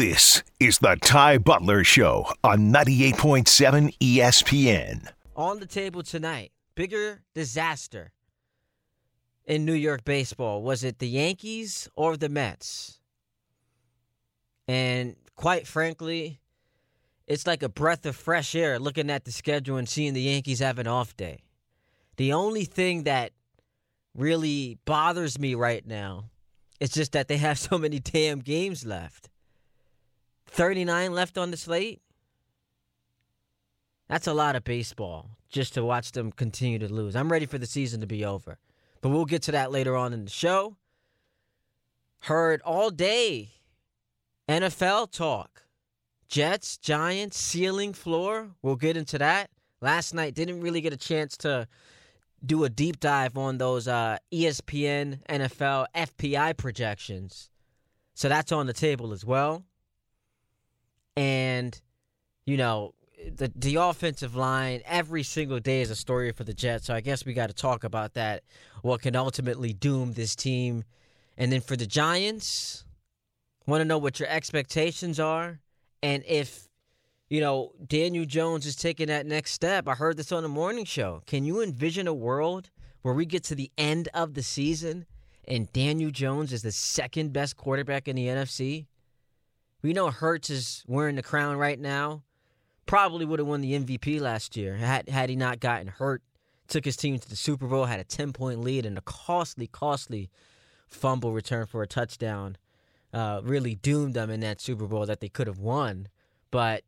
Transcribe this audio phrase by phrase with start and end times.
[0.00, 5.12] This is the Ty Butler Show on 98.7 ESPN.
[5.36, 8.10] On the table tonight, bigger disaster
[9.44, 10.62] in New York baseball.
[10.62, 12.98] Was it the Yankees or the Mets?
[14.66, 16.40] And quite frankly,
[17.26, 20.60] it's like a breath of fresh air looking at the schedule and seeing the Yankees
[20.60, 21.42] have an off day.
[22.16, 23.32] The only thing that
[24.14, 26.30] really bothers me right now
[26.80, 29.29] is just that they have so many damn games left.
[30.50, 32.00] 39 left on the slate.
[34.08, 37.14] That's a lot of baseball just to watch them continue to lose.
[37.14, 38.58] I'm ready for the season to be over.
[39.00, 40.76] But we'll get to that later on in the show.
[42.22, 43.50] Heard all day
[44.48, 45.62] NFL talk.
[46.28, 48.50] Jets, Giants, ceiling, floor.
[48.62, 49.50] We'll get into that.
[49.80, 51.66] Last night didn't really get a chance to
[52.44, 57.48] do a deep dive on those uh, ESPN, NFL, FPI projections.
[58.14, 59.64] So that's on the table as well
[61.16, 61.80] and
[62.46, 62.94] you know
[63.36, 66.86] the the offensive line every single day is a story for the Jets.
[66.86, 68.42] So I guess we got to talk about that.
[68.82, 70.84] What can ultimately doom this team,
[71.36, 72.84] and then for the Giants,
[73.66, 75.60] want to know what your expectations are,
[76.02, 76.68] and if
[77.28, 79.88] you know Daniel Jones is taking that next step.
[79.88, 81.22] I heard this on the morning show.
[81.26, 82.70] Can you envision a world
[83.02, 85.06] where we get to the end of the season
[85.46, 88.86] and Daniel Jones is the second best quarterback in the NFC?
[89.82, 92.22] We know Hurts is wearing the crown right now.
[92.86, 96.22] Probably would have won the MVP last year had had he not gotten hurt.
[96.68, 99.66] Took his team to the Super Bowl, had a 10 point lead, and a costly,
[99.66, 100.30] costly
[100.86, 102.56] fumble return for a touchdown.
[103.12, 106.08] Uh, really doomed them in that Super Bowl that they could have won.
[106.50, 106.84] But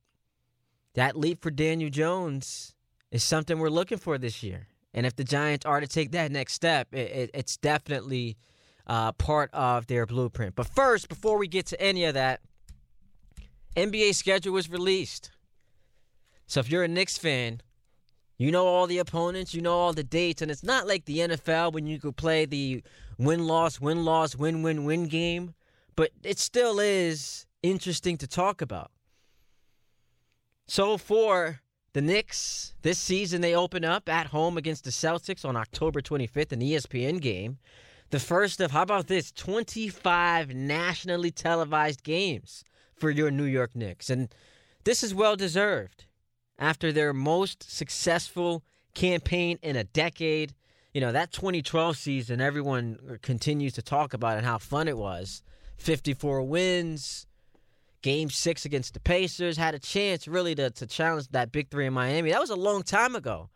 [0.95, 2.75] that leap for Daniel Jones
[3.11, 4.69] is something we're looking for this year.
[4.95, 8.37] And if the Giants are to take that next step, it, it, it's definitely
[8.87, 10.55] uh, part of their blueprint.
[10.55, 12.41] But first, before we get to any of that,
[13.77, 15.31] NBA schedule was released.
[16.47, 17.62] So if you're a Knicks fan,
[18.37, 21.19] you know all the opponents, you know all the dates, and it's not like the
[21.19, 22.83] NFL when you could play the
[23.19, 25.55] win loss, win loss, win win win game,
[25.97, 28.91] but it still is interesting to talk about.
[30.67, 31.61] So for
[31.92, 36.52] the Knicks, this season they open up at home against the Celtics on October 25th,
[36.52, 37.58] an ESPN game.
[38.11, 42.64] The first of, how about this, 25 nationally televised games
[43.02, 44.11] for your New York Knicks.
[44.11, 44.33] And
[44.85, 46.05] this is well deserved.
[46.57, 48.63] After their most successful
[48.95, 50.55] campaign in a decade,
[50.95, 55.42] you know, that 2012 season, everyone continues to talk about and how fun it was.
[55.79, 57.27] 54 wins,
[58.02, 61.86] game six against the Pacers, had a chance really to, to challenge that big three
[61.86, 62.30] in Miami.
[62.30, 63.51] That was a long time ago.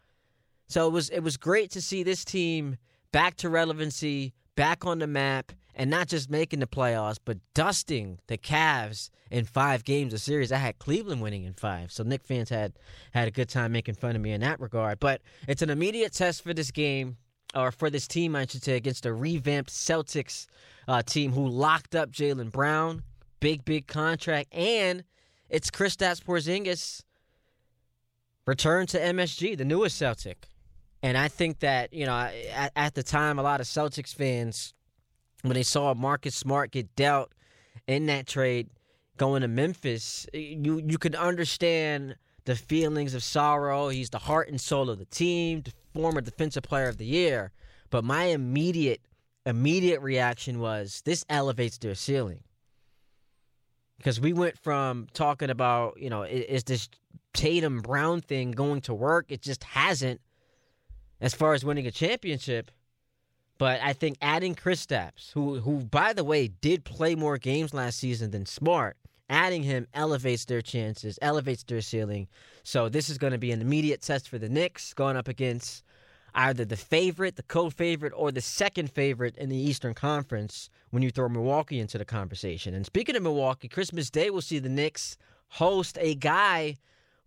[0.66, 2.78] So it was it was great to see this team
[3.12, 8.18] back to relevancy, back on the map, and not just making the playoffs, but dusting
[8.26, 10.50] the Cavs in five games a series.
[10.50, 12.72] I had Cleveland winning in five, so Knick fans had
[13.12, 14.98] had a good time making fun of me in that regard.
[14.98, 17.18] But it's an immediate test for this game,
[17.54, 20.46] or for this team, I should say, against a revamped Celtics
[20.88, 23.02] uh, team who locked up Jaylen Brown,
[23.40, 25.04] big big contract, and
[25.50, 27.02] it's Kristaps Porzingis
[28.46, 30.48] return to MSG, the newest Celtic.
[31.02, 32.16] And I think that, you know,
[32.54, 34.72] at, at the time, a lot of Celtics fans
[35.48, 37.32] when they saw Marcus Smart get dealt
[37.86, 38.68] in that trade
[39.16, 43.88] going to Memphis, you you could understand the feelings of sorrow.
[43.88, 47.52] He's the heart and soul of the team, the former defensive player of the year.
[47.90, 49.00] But my immediate
[49.44, 52.40] immediate reaction was this elevates their ceiling.
[53.98, 56.88] Because we went from talking about, you know, is this
[57.32, 59.26] Tatum Brown thing going to work?
[59.30, 60.20] It just hasn't
[61.20, 62.70] as far as winning a championship.
[63.58, 67.98] But I think adding Kristaps, who who by the way did play more games last
[67.98, 68.96] season than Smart,
[69.30, 72.28] adding him elevates their chances, elevates their ceiling.
[72.62, 75.84] So this is going to be an immediate test for the Knicks going up against
[76.34, 81.10] either the favorite, the co-favorite, or the second favorite in the Eastern Conference when you
[81.10, 82.74] throw Milwaukee into the conversation.
[82.74, 85.16] And speaking of Milwaukee, Christmas Day will see the Knicks
[85.48, 86.76] host a guy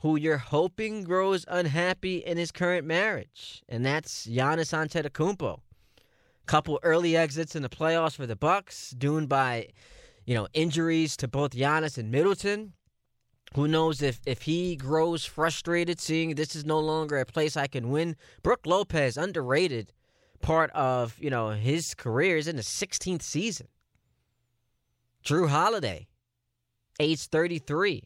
[0.01, 5.59] who you're hoping grows unhappy in his current marriage, and that's Giannis Antetokounmpo
[6.49, 9.67] couple early exits in the playoffs for the Bucks, doomed by,
[10.25, 12.73] you know, injuries to both Giannis and Middleton.
[13.53, 17.67] Who knows if if he grows frustrated seeing this is no longer a place I
[17.67, 18.15] can win.
[18.41, 19.93] Brook Lopez, underrated
[20.41, 23.67] part of, you know, his career is in the 16th season.
[25.23, 26.07] Jrue Holiday,
[26.99, 28.03] age 33.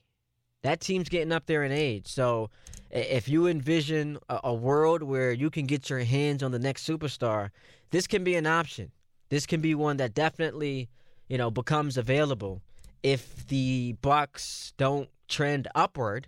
[0.64, 2.08] That team's getting up there in age.
[2.08, 2.50] So
[2.94, 6.88] if you envision a, a world where you can get your hands on the next
[6.88, 7.50] superstar,
[7.92, 8.92] this can be an option.
[9.30, 10.90] This can be one that definitely,
[11.28, 12.62] you know, becomes available
[13.04, 16.28] if the Bucks don't trend upward,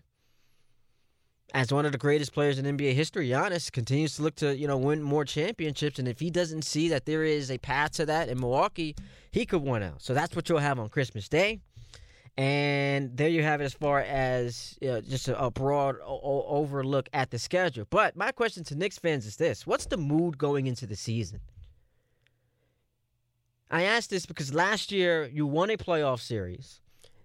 [1.54, 4.68] as one of the greatest players in NBA history, Giannis continues to look to you
[4.68, 8.06] know win more championships, and if he doesn't see that there is a path to
[8.08, 8.96] that in Milwaukee,
[9.32, 10.02] he could win out.
[10.02, 11.62] So that's what you'll have on Christmas Day,
[12.38, 16.46] and there you have it as far as you know, just a, a broad o-
[16.48, 17.86] overlook at the schedule.
[17.90, 21.40] But my question to Knicks fans is this: What's the mood going into the season?
[23.72, 26.82] I ask this because last year you won a playoff series,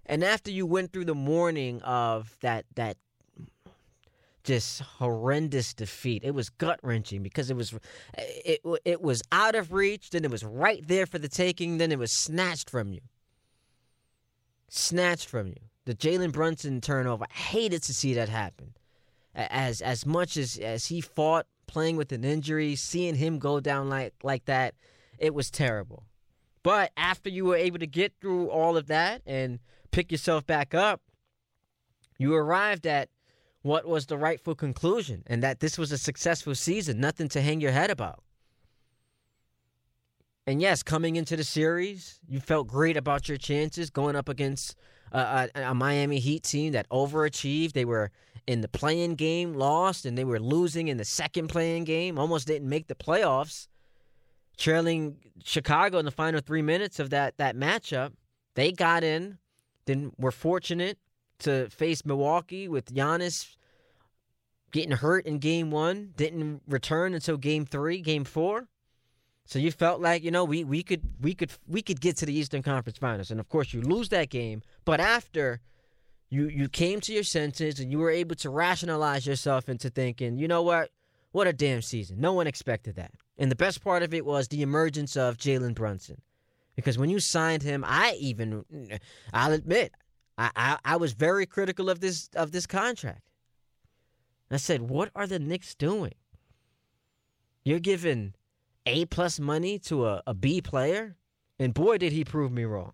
[0.07, 2.97] and after you went through the morning of that that
[4.45, 7.75] just horrendous defeat, it was gut wrenching because it was
[8.17, 11.91] it it was out of reach, then it was right there for the taking, then
[11.91, 13.01] it was snatched from you,
[14.71, 15.57] snatched from you.
[15.85, 18.75] The Jalen Brunson turnover, I hated to see that happen.
[19.35, 23.89] As as much as as he fought playing with an injury, seeing him go down
[23.89, 24.75] like like that,
[25.19, 26.05] it was terrible.
[26.63, 29.61] But after you were able to get through all of that and
[29.93, 31.01] pick yourself back up,
[32.19, 33.09] you arrived at
[33.63, 37.61] what was the rightful conclusion and that this was a successful season, nothing to hang
[37.61, 38.23] your head about.
[40.51, 44.75] And yes, coming into the series, you felt great about your chances going up against
[45.13, 47.73] a, a, Miami Heat team that overachieved.
[47.73, 48.11] They were
[48.49, 52.49] in the playing game, lost, and they were losing in the second playing game, almost
[52.49, 53.69] didn't make the playoffs
[54.59, 58.15] trailing Chicago in the final three minutes of that that matchup.
[58.57, 59.39] They got in,
[59.85, 60.99] then were fortunate
[61.41, 63.55] to face Milwaukee with Giannis
[64.73, 68.67] getting hurt in game one, didn't return until game three, game four.
[69.51, 72.27] So you felt like, you know, we, we could we could we could get to
[72.27, 73.33] the Eastern Conference Finals.
[73.33, 75.59] And of course you lose that game, but after
[76.29, 80.39] you you came to your senses and you were able to rationalize yourself into thinking,
[80.39, 80.91] you know what?
[81.33, 82.21] What a damn season.
[82.21, 83.11] No one expected that.
[83.39, 86.23] And the best part of it was the emergence of Jalen Brunson.
[86.77, 88.65] Because when you signed him, I even
[89.33, 89.91] I'll admit,
[90.39, 93.23] I, I, I was very critical of this of this contract.
[94.49, 96.15] I said, what are the Knicks doing?
[97.65, 98.35] You're giving
[98.91, 101.17] A plus money to a, a B player?
[101.61, 102.93] And boy did he prove me wrong.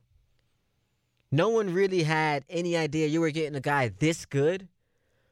[1.32, 4.68] No one really had any idea you were getting a guy this good,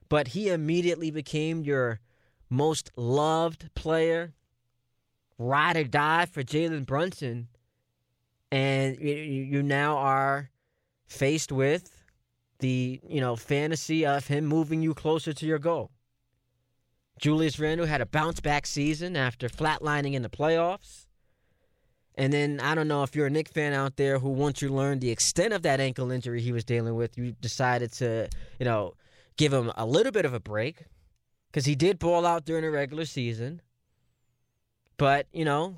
[0.09, 2.01] but he immediately became your
[2.49, 4.33] most loved player
[5.39, 7.49] ride or die for Jalen Brunson,
[8.51, 10.51] and you, you now are
[11.07, 12.05] faced with
[12.61, 15.91] the you know fantasy of him moving you closer to your goal.
[17.19, 21.07] Julius Randle had a bounce back season after flatlining in the playoffs.
[22.17, 24.69] And then I don't know if you're a Knick fan out there who once you
[24.69, 28.29] learned the extent of that ankle injury he was dealing with, you decided to,
[28.59, 28.95] you know,
[29.37, 30.85] give him a little bit of a break
[31.51, 33.61] because he did ball out during the regular season.
[34.97, 35.77] But you know,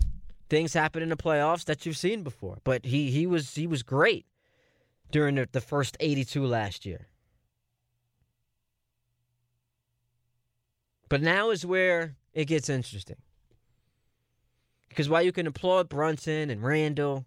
[0.51, 2.59] things happen in the playoffs that you've seen before.
[2.65, 4.27] But he he was he was great
[5.11, 7.09] during the, the first 82 last year.
[11.09, 13.17] But now is where it gets interesting.
[14.89, 17.27] Because while you can applaud Brunson and Randle,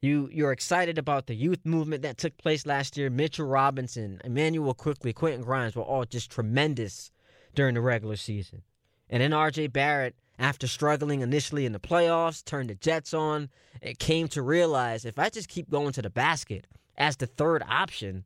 [0.00, 3.10] you you're excited about the youth movement that took place last year.
[3.10, 7.10] Mitchell Robinson, Immanuel Quickley, Quentin Grimes were all just tremendous
[7.54, 8.62] during the regular season.
[9.08, 13.50] And then RJ Barrett after struggling initially in the playoffs, turned the Jets on,
[13.82, 16.66] it came to realize if I just keep going to the basket
[16.96, 18.24] as the third option,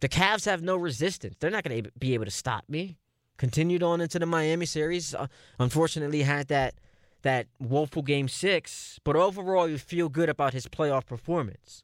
[0.00, 1.36] the Cavs have no resistance.
[1.38, 2.96] They're not going to be able to stop me.
[3.38, 5.14] Continued on into the Miami series.
[5.14, 5.28] Uh,
[5.58, 6.74] unfortunately, had that
[7.22, 11.82] that woeful game six, but overall, you feel good about his playoff performance.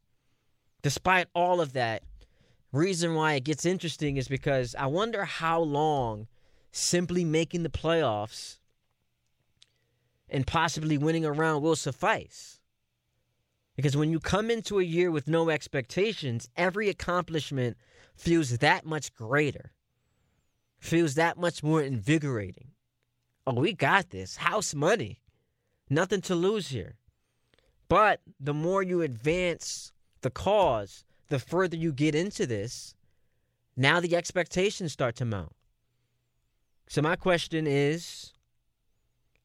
[0.83, 2.03] Despite all of that,
[2.71, 6.29] reason why it gets interesting is because I wonder how long
[6.71, 8.59] simply making the playoffs
[10.29, 12.61] and possibly winning a round will suffice.
[13.77, 17.77] Because when you come into a year with no expectations, every accomplishment
[18.15, 19.73] feels that much greater,
[20.85, 22.69] feels that much more invigorating.
[23.47, 24.37] Oh, we got this.
[24.37, 25.21] House money.
[25.91, 26.97] Nothing to lose here.
[27.89, 32.95] But the more you advance the cause, the further you get into this,
[33.77, 35.53] now the expectations start to mount.
[36.89, 38.33] So, my question is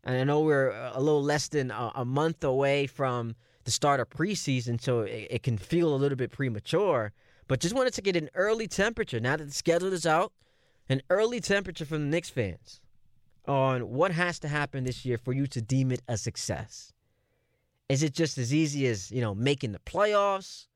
[0.04, 4.00] and I know we're a little less than a, a month away from the start
[4.00, 7.12] of preseason, so it, it, can feel a little bit premature.
[7.48, 10.32] But just wanted to get an early temperature now that the schedule is out,
[10.90, 12.82] an early temperature from the Knicks fans
[13.48, 16.94] on what has to happen this year for you to deem it a success.
[17.88, 20.68] Is it just as easy as you know making the playoffs?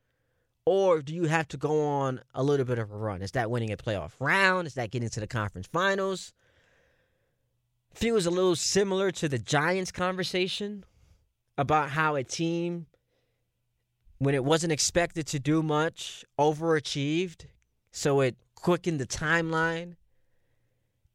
[0.66, 3.22] Or do you have to go on a little bit of a run?
[3.22, 4.66] Is that winning a playoff round?
[4.66, 6.32] Is that getting to the conference finals?
[7.94, 10.84] feels a little similar to the Giants conversation
[11.58, 12.88] about how a team
[14.18, 17.46] when it wasn't expected to do much, overachieved,
[17.92, 19.96] so it quickened the timeline.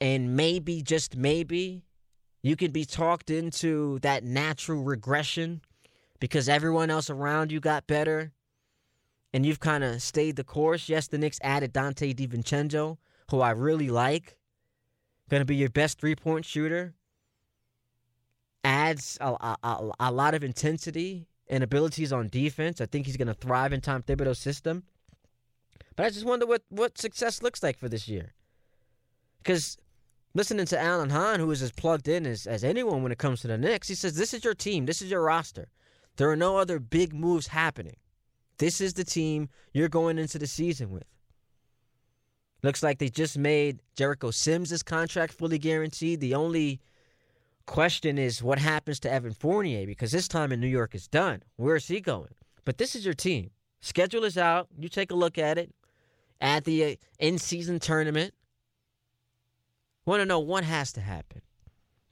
[0.01, 1.83] And maybe, just maybe,
[2.43, 5.61] you could be talked into that natural regression
[6.21, 8.33] because everyone else around you got better
[9.33, 10.89] and you've kind of stayed the course.
[10.89, 12.97] Yes, the Knicks added Donte DiVincenzo,
[13.31, 14.37] who I really like.
[15.29, 16.95] Going to be your best three point shooter.
[18.65, 22.81] Adds a, a, a, lot of intensity and abilities on defense.
[22.81, 24.85] I think he's going to thrive in Tom Thibodeau's system.
[25.97, 28.35] But I just wonder what, what success looks like for this year.
[29.39, 29.79] Because
[30.39, 33.41] listening to Alan Hahn, who is as plugged in as, as anyone when it comes
[33.41, 35.69] to the Knicks, he says, This is your team, this is your roster.
[36.17, 37.97] There are no other big moves happening.
[38.59, 41.05] This is the team you're going into the season with.
[42.63, 46.21] Looks like they just made Jericho Sims' contract fully guaranteed.
[46.21, 46.81] The only
[47.67, 51.43] question is what happens to Evan Fournier because his time in New York is done.
[51.57, 52.35] Where is he going?
[52.65, 53.51] But this is your team.
[53.81, 54.69] Schedule is out.
[54.79, 55.75] You take a look at it.
[56.41, 58.35] At the uh, in season tournament.
[60.09, 61.43] Want to know what has to happen?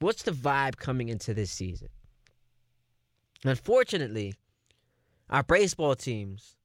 [0.00, 1.88] What's the vibe coming into this season?
[3.42, 4.34] Unfortunately,
[5.30, 6.56] our baseball teams,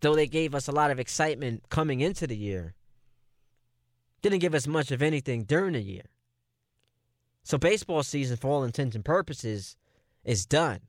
[0.00, 2.74] though they gave us a lot of excitement coming into the year,
[4.22, 6.06] didn't give us much of anything during the year.
[7.44, 9.76] So baseball season, for all intents and purposes,
[10.24, 10.80] is done,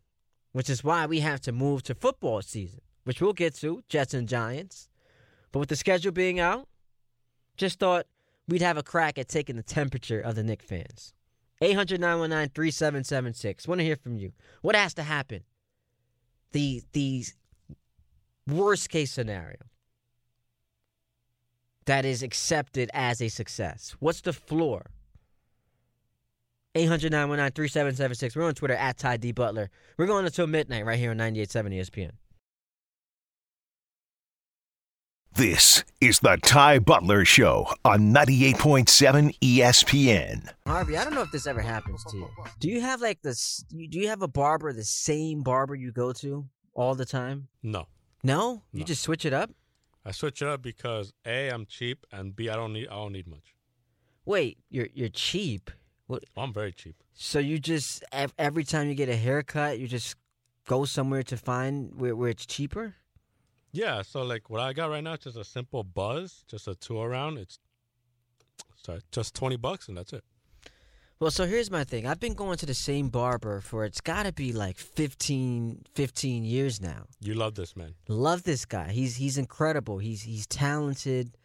[0.53, 4.15] which is why we have to move to football season, which we'll get to, Jets
[4.15, 4.89] and Giants.
[5.51, 6.67] But with the schedule being out,
[7.57, 8.07] just thought
[8.47, 11.13] we'd have a crack at taking the temperature of the Knick fans.
[11.61, 13.67] 800 919 3776.
[13.67, 14.31] Want to hear from you.
[14.61, 15.43] What has to happen?
[16.51, 17.25] The, the
[18.47, 19.57] worst case scenario
[21.85, 23.95] that is accepted as a success?
[23.99, 24.87] What's the floor?
[26.73, 28.35] 800 919 3776.
[28.35, 29.31] We're on Twitter at Ty D.
[29.31, 29.69] Butler.
[29.97, 32.11] We're going until midnight right here on 98.7 ESPN.
[35.41, 40.47] This is the Ty Butler Show on 98.7 ESPN.
[40.67, 42.29] Harvey, I don't know if this ever happens to you.
[42.59, 43.65] Do you have like this?
[43.71, 47.47] Do you have a barber, the same barber you go to all the time?
[47.63, 47.87] No.
[48.23, 48.61] No?
[48.71, 48.85] You No.
[48.85, 49.49] just switch it up?
[50.05, 53.13] I switch it up because A, I'm cheap, and B, I don't need I don't
[53.13, 53.55] need much.
[54.25, 55.71] Wait, you're you're cheap.
[56.37, 56.97] I'm very cheap.
[57.15, 58.03] So you just
[58.37, 60.17] every time you get a haircut, you just
[60.67, 62.93] go somewhere to find where, where it's cheaper?
[63.71, 66.75] Yeah, so like what I got right now is just a simple buzz, just a
[66.75, 67.37] two around.
[67.37, 67.59] It's
[68.85, 70.23] sorry, just twenty bucks and that's it.
[71.21, 72.07] Well, so here's my thing.
[72.07, 76.43] I've been going to the same barber for it's got to be like 15, 15
[76.43, 77.03] years now.
[77.19, 77.93] You love this man.
[78.07, 78.89] Love this guy.
[78.89, 79.99] He's he's incredible.
[79.99, 81.37] He's he's talented.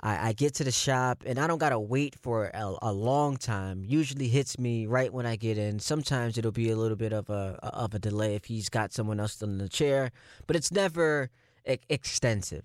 [0.00, 3.36] I, I get to the shop and I don't gotta wait for a, a long
[3.36, 3.84] time.
[3.86, 5.78] Usually hits me right when I get in.
[5.78, 9.20] Sometimes it'll be a little bit of a of a delay if he's got someone
[9.20, 10.10] else in the chair,
[10.46, 11.28] but it's never
[11.66, 12.64] e- extensive.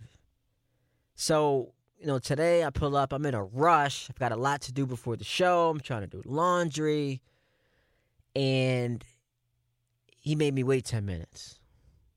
[1.15, 3.11] So you know, today I pull up.
[3.11, 4.07] I'm in a rush.
[4.09, 5.69] I've got a lot to do before the show.
[5.69, 7.21] I'm trying to do laundry,
[8.35, 9.03] and
[10.19, 11.59] he made me wait ten minutes.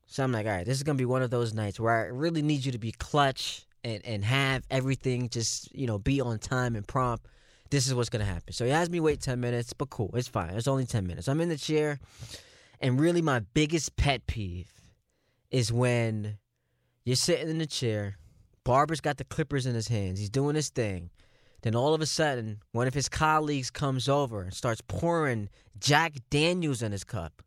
[0.05, 2.07] So I'm like, all right, this is gonna be one of those nights where I
[2.07, 6.37] really need you to be clutch and and have everything just you know be on
[6.37, 7.25] time and prompt.
[7.69, 8.53] This is what's gonna happen.
[8.53, 10.51] So he has me wait ten minutes, but cool, it's fine.
[10.51, 11.27] It's only ten minutes.
[11.27, 11.99] I'm in the chair,
[12.79, 14.71] and really my biggest pet peeve
[15.49, 16.37] is when
[17.03, 18.17] you're sitting in the chair.
[18.63, 20.19] Barber's got the clippers in his hands.
[20.19, 21.09] He's doing his thing.
[21.61, 26.13] Then all of a sudden, one of his colleagues comes over and starts pouring Jack
[26.29, 27.41] Daniels in his cup.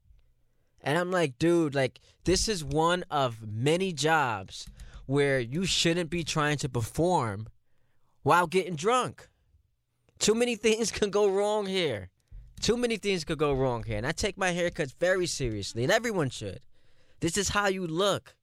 [0.81, 4.67] And I'm like, dude, like this is one of many jobs
[5.07, 7.49] where you shouldn't be trying to perform
[8.23, 9.29] while getting drunk.
[10.19, 12.11] Too many things can go wrong here.
[12.61, 13.99] Too many things could go wrong here.
[13.99, 16.61] And I take my haircuts very seriously, and everyone should.
[17.21, 18.35] This is how you look.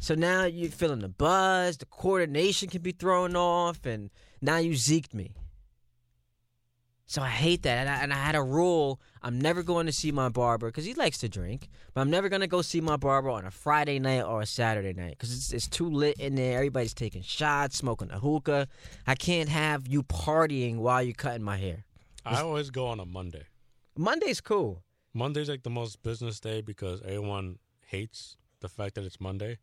[0.00, 4.72] So now you're feeling the buzz, the coordination can be thrown off, and now you
[4.72, 5.34] zeked me.
[7.06, 7.78] So I hate that.
[7.78, 10.84] And I, and I had a rule I'm never going to see my barber because
[10.84, 13.50] he likes to drink, but I'm never going to go see my barber on a
[13.50, 16.56] Friday night or a Saturday night because it's, it's too lit in there.
[16.58, 18.68] Everybody's taking shots, smoking a hookah.
[19.06, 21.84] I can't have you partying while you're cutting my hair.
[22.26, 23.46] I always go on a Monday.
[23.96, 24.84] Monday's cool.
[25.14, 29.56] Monday's like the most business day because everyone hates the fact that it's Monday.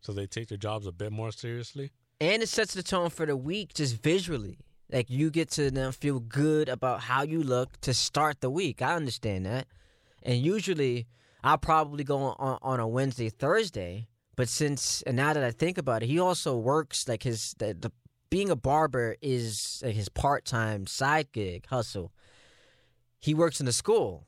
[0.00, 1.90] So they take their jobs a bit more seriously.
[2.20, 4.58] And it sets the tone for the week just visually.
[4.90, 8.80] Like you get to now feel good about how you look to start the week.
[8.80, 9.66] I understand that.
[10.22, 11.06] And usually
[11.44, 14.08] I'll probably go on, on a Wednesday, Thursday.
[14.36, 17.74] But since and now that I think about it, he also works like his the,
[17.74, 17.92] the
[18.30, 22.12] being a barber is like his part time side gig hustle.
[23.18, 24.26] He works in a school.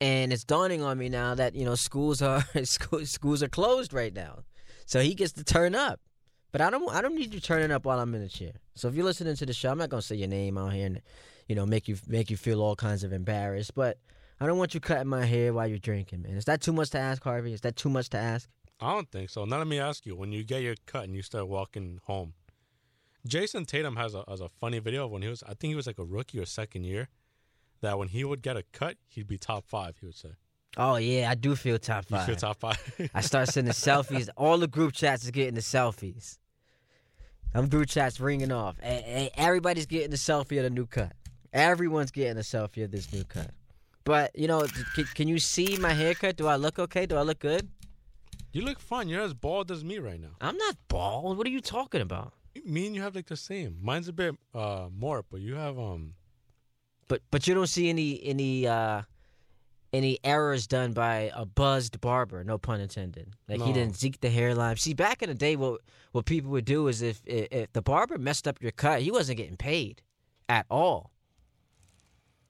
[0.00, 4.12] And it's dawning on me now that you know schools are schools are closed right
[4.12, 4.40] now,
[4.92, 6.00] so he gets to turn up.
[6.52, 8.52] But I don't I don't need you turning up while I'm in the chair.
[8.74, 10.84] So if you're listening to the show, I'm not gonna say your name out here
[10.84, 11.00] and
[11.48, 13.74] you know make you make you feel all kinds of embarrassed.
[13.74, 13.96] But
[14.38, 16.36] I don't want you cutting my hair while you're drinking, man.
[16.36, 17.54] Is that too much to ask, Harvey?
[17.54, 18.50] Is that too much to ask?
[18.80, 19.46] I don't think so.
[19.46, 22.34] Now let me ask you: When you get your cut and you start walking home,
[23.26, 25.42] Jayson Tatum has a has a funny video of when he was.
[25.44, 27.08] I think he was like a rookie or second year.
[27.80, 29.96] That when he would get a cut, he'd be top five.
[30.00, 30.32] He would say.
[30.76, 32.26] Oh yeah, I do feel top You five.
[32.26, 33.10] feel top five?
[33.14, 34.28] I start sending selfies.
[34.36, 36.38] All the group chats is getting the selfies.
[37.54, 38.76] I'm group chats ringing off.
[38.82, 41.12] Everybody's getting the selfie of the new cut.
[41.52, 43.50] Everyone's getting a selfie of this new cut.
[44.04, 44.62] But you know,
[44.94, 46.36] can, can you see my haircut?
[46.36, 47.04] Do I look okay?
[47.06, 47.68] Do I look good?
[48.54, 49.08] you look fine.
[49.08, 50.28] You're as bald as me right now.
[50.40, 51.38] I'm not bald.
[51.38, 52.32] What are you talking about?
[52.66, 53.78] Me and you have like the same.
[53.82, 56.14] Mine's a bit uh more, but you have um.
[57.08, 59.02] But but you don't see any any uh
[59.92, 63.34] any errors done by a buzzed barber, no pun intended.
[63.48, 64.76] Like he didn't zeke the hairline.
[64.76, 65.80] See, back in the day, what
[66.12, 69.10] what people would do is if if, if the barber messed up your cut, he
[69.10, 70.02] wasn't getting paid
[70.48, 71.10] at all.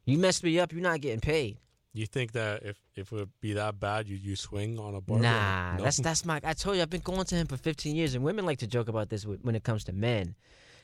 [0.04, 1.58] You messed me up, you're not getting paid.
[1.94, 5.00] You think that if if it would be that bad, you you swing on a
[5.00, 5.22] barber?
[5.22, 5.84] Nah, No?
[5.84, 6.40] that's that's my.
[6.42, 8.66] I told you I've been going to him for 15 years, and women like to
[8.66, 10.34] joke about this when it comes to men.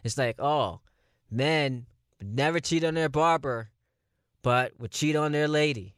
[0.04, 0.80] It's like, oh,
[1.30, 1.86] men
[2.22, 3.70] never cheat on their barber,
[4.42, 5.94] but would cheat on their lady.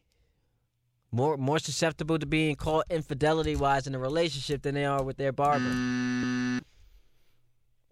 [1.12, 5.16] More more susceptible to being caught infidelity wise in a relationship than they are with
[5.16, 6.60] their barber.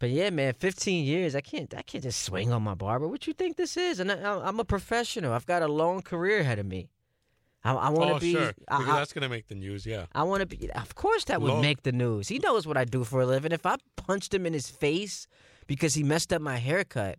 [0.01, 1.35] But yeah, man, 15 years.
[1.35, 3.09] I can't I can't just swing on my barber.
[3.09, 3.99] What you think this is?
[3.99, 5.33] And I, I'm a professional.
[5.33, 6.91] I've got a long career ahead of me.
[7.65, 8.33] I, I want to oh be.
[8.35, 9.85] sure, I- because I- that's gonna make the news.
[9.85, 10.07] Yeah.
[10.15, 10.71] I want to be.
[10.71, 12.29] Of course, that would Lo- make the news.
[12.29, 13.51] He knows what I do for a living.
[13.51, 15.27] If I punched him in his face
[15.67, 17.19] because he messed up my haircut,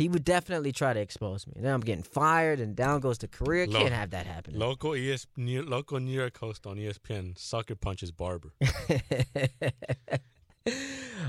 [0.00, 1.52] he would definitely try to expose me.
[1.56, 3.66] Then I'm getting fired, and down goes the career.
[3.66, 4.58] Lo- Can't have that happen.
[4.58, 8.50] Local ES, New, local New York host on ESPN sucker punches barber.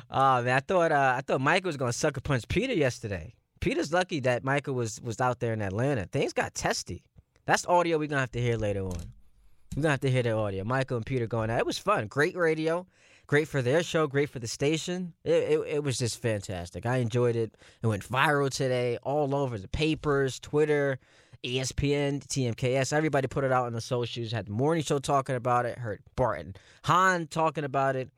[0.10, 3.34] oh man, I thought uh, I thought Michael was gonna sucker punch Peter yesterday.
[3.60, 6.06] Peter's lucky that Michael was was out there in Atlanta.
[6.06, 7.04] Things got testy.
[7.46, 9.04] That's audio we're gonna have to hear later on.
[9.76, 10.64] We're gonna have to hear that audio.
[10.64, 11.60] Michael and Peter going out.
[11.60, 12.08] It was fun.
[12.08, 12.88] Great radio.
[13.32, 14.08] Great for their show.
[14.08, 15.14] Great for the station.
[15.24, 16.86] It, it, it was just fantastic.
[16.86, 17.56] I enjoyed it.
[17.82, 21.00] It went viral today, all over the papers, Twitter,
[21.42, 22.92] ESPN, TMKS.
[22.92, 24.34] Everybody put it out on the socials.
[24.34, 25.78] Had the morning show talking about it.
[25.78, 28.10] Heard Bart and Hahn talking about it.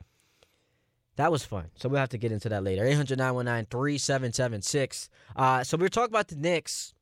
[1.17, 1.65] That was fun.
[1.75, 2.83] So we'll have to get into that later.
[2.83, 5.09] 800 919 3776.
[5.35, 6.95] Uh, So we were talking about the Knicks,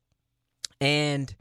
[0.82, 1.34] and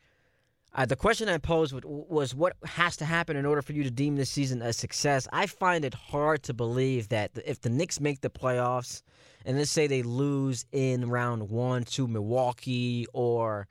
[0.73, 3.91] uh, the question I posed was, what has to happen in order for you to
[3.91, 5.27] deem this season a success?
[5.33, 9.01] I find it hard to believe that if the Knicks make the playoffs,
[9.45, 13.67] and let's say they lose in round one to Milwaukee or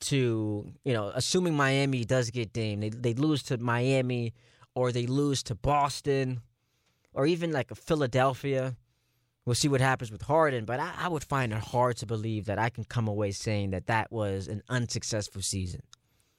[0.00, 4.32] to, you know, assuming Miami does get deemed, they, they lose to Miami
[4.76, 6.40] or they lose to Boston
[7.14, 8.76] or even like a Philadelphia.
[9.44, 12.46] We'll see what happens with Harden, but I, I would find it hard to believe
[12.46, 15.82] that I can come away saying that that was an unsuccessful season.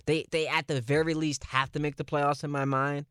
[0.05, 3.05] They they at the very least have to make the playoffs in my mind,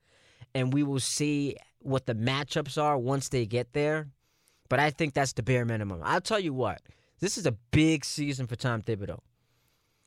[0.54, 4.08] and we will see what the matchups are once they get there.
[4.68, 6.00] But I think that's the bare minimum.
[6.02, 6.80] I'll tell you what,
[7.20, 9.20] this is a big season for Tom Thibodeau.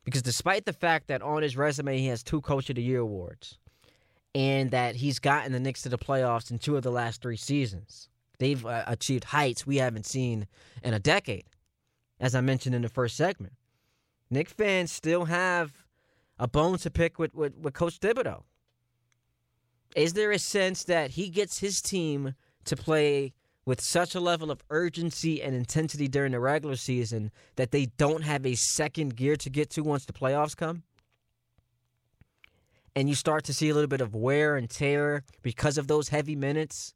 [0.04, 3.00] Because despite the fact that on his resume he has two Coach of the Year
[3.00, 3.58] awards,
[4.34, 7.38] and that he's gotten the Knicks to the playoffs in two of the last three
[7.38, 10.48] seasons, they've uh, achieved heights we haven't seen
[10.84, 11.46] in a decade.
[12.20, 13.54] As I mentioned in the first segment,
[14.30, 15.87] Knick fans still have
[16.40, 18.44] a bone to pick with, with, with Coach Thibodeau.
[19.96, 23.34] Is there a sense that he gets his team to play
[23.66, 28.24] with such a level of urgency and intensity during the regular season that they don't
[28.24, 30.84] have a second gear to get to once the playoffs come?
[32.96, 36.10] And you start to see a little bit of wear and tear because of those
[36.10, 36.94] heavy minutes?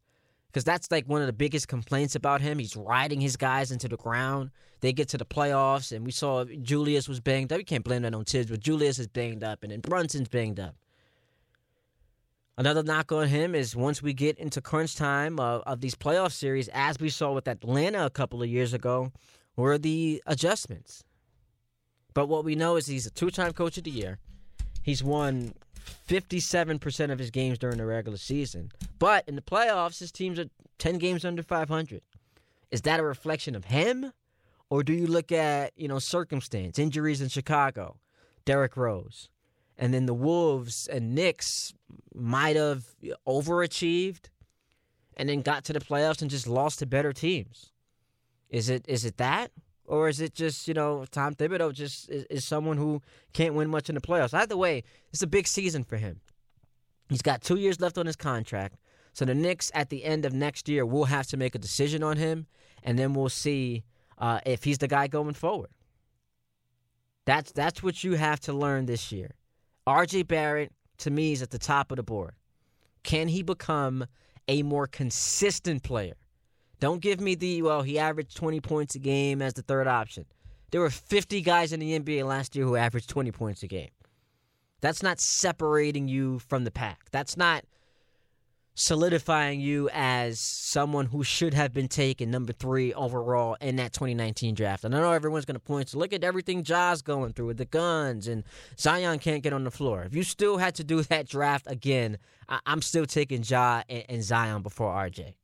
[0.52, 2.60] Because that's like one of the biggest complaints about him.
[2.60, 4.52] He's riding his guys into the ground.
[4.82, 7.60] They get to the playoffs, and we saw Julius was banged up.
[7.60, 10.60] You can't blame that on Thibs, but Julius is banged up, and then Brunson's banged
[10.60, 10.76] up.
[12.58, 16.34] Another knock on him is once we get into crunch time of, of these playoff
[16.34, 19.12] series, as we saw with Atlanta a couple of years ago,
[19.56, 21.06] were the adjustments.
[22.14, 24.20] But what we know is he's a two-time coach of the year.
[24.84, 25.54] He's won
[26.08, 28.72] 57% of his games during the regular season.
[29.00, 30.46] But in the playoffs, his teams are
[30.78, 32.02] 10 games under 500.
[32.72, 34.12] Is that a reflection of him?
[34.70, 37.98] Or do you look at, you know, circumstance, injuries in Chicago,
[38.46, 39.30] Derrick Rose,
[39.78, 41.74] and then the Wolves and Knicks
[42.16, 42.86] might have
[43.28, 44.30] overachieved
[45.18, 47.72] and then got to the playoffs and just lost to better teams?
[48.50, 49.52] Is it is it that?
[49.92, 53.02] Or is it just, you know, Tom Thibodeau just is, is someone who
[53.34, 54.34] can't win much in the playoffs?
[54.34, 56.22] Either way, it's a big season for him.
[57.10, 58.78] He's got two years left on his contract.
[59.12, 62.04] So the Knicks at the end of next year will have to make a decision
[62.04, 62.48] on him,
[62.84, 63.84] and then we'll see
[64.18, 65.72] uh, if he's the guy going forward.
[67.26, 69.32] That's that's what you have to learn this year.
[69.86, 72.32] RJ Barrett to me is at the top of the board.
[73.04, 74.06] Can he become
[74.48, 76.16] a more consistent player?
[76.82, 80.26] Don't give me the well, he averaged 20 points a game as the third option.
[80.72, 83.92] There were 50 guys in the NBA last year who averaged 20 points a game.
[84.82, 87.06] That's not separating you from the pack.
[87.12, 87.66] That's not
[88.74, 94.56] solidifying you as someone who should have been taken number three overall in that 2019
[94.56, 94.84] draft.
[94.84, 97.58] And I know everyone's going to point to look at everything Ja's going through with
[97.58, 98.44] the guns and
[98.80, 100.02] Zion can't get on the floor.
[100.02, 102.18] If you still had to do that draft again,
[102.50, 105.36] I- am still taking Ja and-, and Zion before RJ.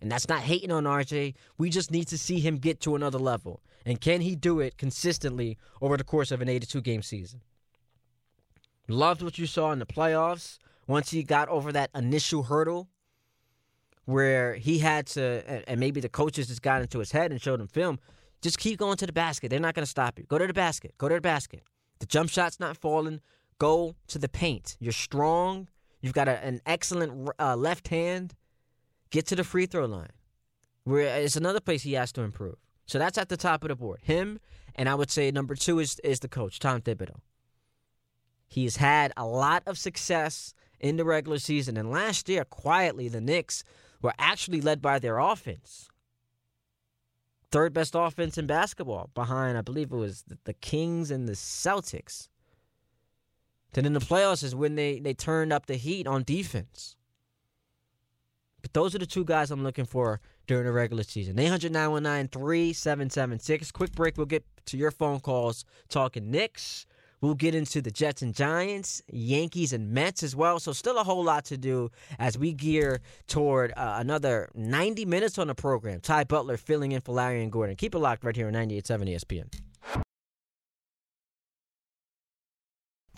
[0.00, 1.34] And that's not hating on RJ.
[1.58, 3.62] We just need to see him get to another level.
[3.84, 7.40] And can he do it consistently over the course of an 82 game season?
[8.88, 12.88] Loved what you saw in the playoffs once he got over that initial hurdle
[14.04, 17.60] where he had to, and maybe the coaches just got into his head and showed
[17.60, 17.98] him film,
[18.40, 19.48] just keep going to the basket.
[19.48, 20.24] They're not going to stop you.
[20.26, 20.94] Go to the basket.
[20.98, 21.62] Go to the basket.
[21.98, 23.20] The jump shot's not falling.
[23.58, 24.76] Go to the paint.
[24.78, 25.68] You're strong.
[26.00, 28.34] You've got a, an excellent uh, left hand.
[29.16, 30.12] Get to the free throw line.
[30.84, 32.56] Where it's another place he has to improve.
[32.84, 34.00] So that's at the top of the board.
[34.02, 34.40] Him,
[34.74, 37.20] and I would say number two is is the coach, Tom Thibodeau.
[38.46, 41.78] He has had a lot of success in the regular season.
[41.78, 43.64] And last year, quietly, the Knicks
[44.02, 45.88] were actually led by their offense.
[47.50, 52.28] Third best offense in basketball, behind, I believe it was the Kings and the Celtics.
[53.72, 56.95] Then in the playoffs is when they, they turned up the heat on defense.
[58.66, 61.38] But those are the two guys I'm looking for during the regular season.
[61.38, 63.70] 800 919 3776.
[63.70, 64.16] Quick break.
[64.16, 66.84] We'll get to your phone calls talking Knicks
[67.20, 70.60] We'll get into the Jets and Giants, Yankees and Mets as well.
[70.60, 75.38] So, still a whole lot to do as we gear toward uh, another 90 minutes
[75.38, 76.00] on the program.
[76.00, 77.76] Ty Butler filling in for Larry and Gordon.
[77.76, 79.65] Keep it locked right here on 98.7 ESPN.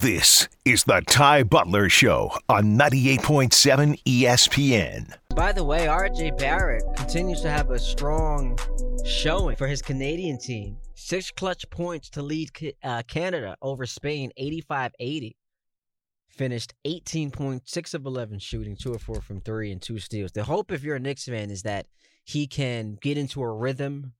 [0.00, 5.12] This is the Ty Butler Show on 98.7 ESPN.
[5.34, 8.56] By the way, RJ Barrett continues to have a strong
[9.04, 10.76] showing for his Canadian team.
[10.94, 12.50] Six clutch points to lead
[12.84, 15.36] uh, Canada over Spain 85 80.
[16.28, 20.30] Finished 18.6 of 11 shooting, 2 of 4 from 3, and 2 steals.
[20.30, 21.86] The hope, if you're a Knicks fan, is that
[22.22, 24.12] he can get into a rhythm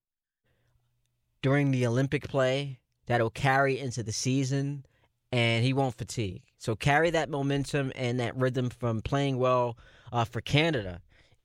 [1.41, 4.85] during the Olympic play that'll carry into the season
[5.33, 6.43] and he won't fatigue.
[6.59, 9.77] So carry that momentum and that rhythm from playing well
[10.12, 11.01] uh, for Canada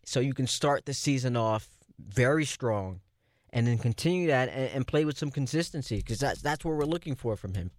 [0.06, 1.68] so you can start the season off
[2.00, 3.02] very strong
[3.52, 6.86] and then continue that and, and play with some consistency because that, that's what we're
[6.86, 7.72] looking for from him.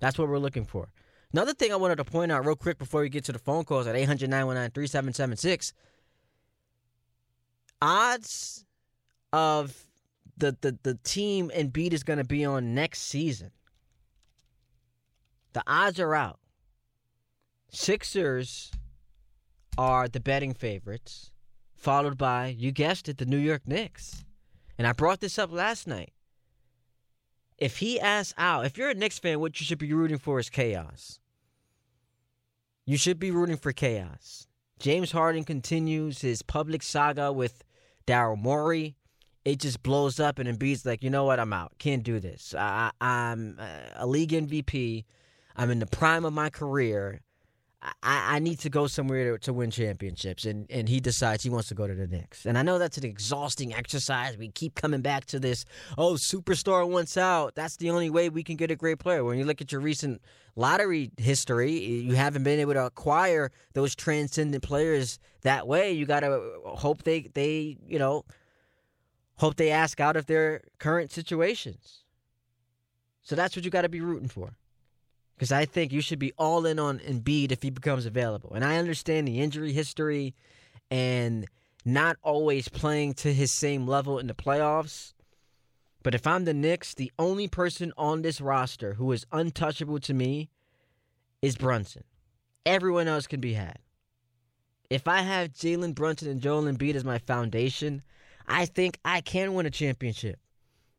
[0.00, 0.88] That's what we're looking for.
[1.32, 3.64] Another thing I wanted to point out real quick before we get to the phone
[3.64, 5.72] calls at 800 919 3776
[7.80, 8.64] odds
[9.32, 9.86] of
[10.36, 13.50] the, the, the team Embiid is going to be on next season.
[15.52, 16.38] The odds are out.
[17.70, 18.70] Sixers
[19.78, 21.30] are the betting favorites,
[21.76, 24.24] followed by, you guessed it, the New York Knicks.
[24.78, 26.12] And I brought this up last night.
[27.58, 30.38] If he asks out, if you're a Knicks fan, what you should be rooting for
[30.38, 31.18] is chaos.
[32.84, 34.46] You should be rooting for chaos.
[34.80, 37.62] James Harden continues his public saga with
[38.06, 38.96] Daryl Morey.
[39.44, 41.38] It just blows up, and Embiid's like, you know what?
[41.38, 41.72] I'm out.
[41.78, 42.54] Can't do this.
[42.58, 43.58] I, I'm
[43.94, 45.04] a league MVP.
[45.56, 47.20] I'm in the prime of my career.
[47.82, 50.44] I, I need to go somewhere to, to win championships.
[50.44, 52.46] And, and he decides he wants to go to the Knicks.
[52.46, 54.36] And I know that's an exhausting exercise.
[54.36, 55.64] We keep coming back to this.
[55.98, 57.56] Oh, superstar wants out.
[57.56, 59.24] That's the only way we can get a great player.
[59.24, 60.22] When you look at your recent
[60.54, 65.90] lottery history, you haven't been able to acquire those transcendent players that way.
[65.90, 68.24] You got to hope they, they, you know,
[69.36, 72.04] hope they ask out of their current situations.
[73.22, 74.56] So that's what you got to be rooting for
[75.42, 78.52] because I think you should be all in on Embiid if he becomes available.
[78.54, 80.36] And I understand the injury history
[80.88, 81.48] and
[81.84, 85.14] not always playing to his same level in the playoffs.
[86.04, 90.14] But if I'm the Knicks, the only person on this roster who is untouchable to
[90.14, 90.48] me
[91.42, 92.04] is Brunson.
[92.64, 93.80] Everyone else can be had.
[94.90, 98.02] If I have Jalen Brunson and Joel Embiid as my foundation,
[98.46, 100.38] I think I can win a championship.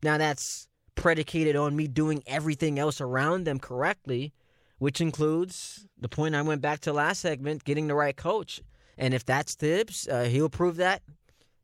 [0.04, 4.34] Now that's predicated on me doing everything else around them correctly,
[4.78, 8.62] which includes the point I went back to last segment getting the right coach.
[8.98, 11.02] And if that's Thibs, uh, he'll prove that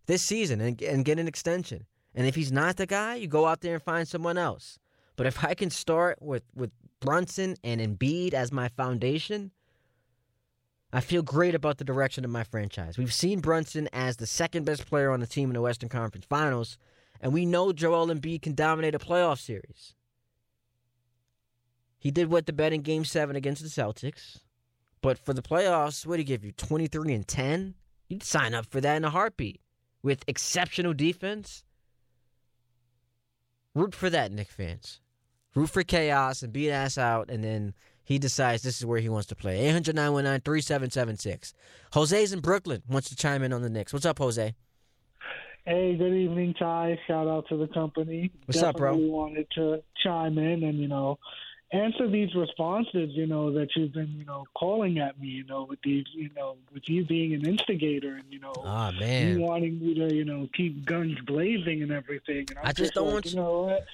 [0.08, 1.86] this season and, and get an extension.
[2.16, 4.80] And if he's not the guy, you go out there and find someone else.
[5.16, 9.52] But if I can start with, with Brunson and Embiid as my foundation,
[10.92, 12.98] I feel great about the direction of my franchise.
[12.98, 16.26] We've seen Brunson as the second best player on the team in the Western Conference
[16.26, 16.78] Finals,
[17.22, 19.96] and we know Joel Embiid can dominate a playoff series.
[21.98, 24.40] He did what the bet in Game Seven against the Celtics,
[25.02, 26.52] but for the playoffs, what did he give you?
[26.54, 27.76] Twenty three and ten.
[28.08, 29.62] You'd sign up for that in a heartbeat
[30.02, 31.64] with exceptional defense.
[33.76, 35.00] Root for that, Knick fans.
[35.56, 39.10] Root for chaos and beat ass out, and then he decides this is where he
[39.10, 39.68] wants to play.
[39.68, 41.54] 800 919 3776.
[41.94, 43.94] Jose's in Brooklyn, wants to chime in on the Knicks.
[43.94, 44.56] What's up, Jose?
[45.70, 46.98] Hey, good evening, Ty.
[47.06, 48.32] Shout out to the company.
[48.48, 48.90] What's up, bro?
[48.94, 51.20] Definitely wanted to chime in and, you know,
[51.72, 55.68] answer these responses, you know, that you've been, you know, calling at me, you know,
[55.70, 59.42] with these, you know, with you being an instigator and, you know, Ah, man, you
[59.42, 62.48] wanting me to, you know, keep guns blazing and everything.
[62.50, 63.86] And I'm I just don't like, want you- know what?